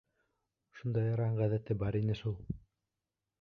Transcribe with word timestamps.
—Шундайыраҡ 0.77 1.37
ғәҙәте 1.41 1.77
бар 1.85 1.99
ине 2.01 2.17
шул... 2.23 2.35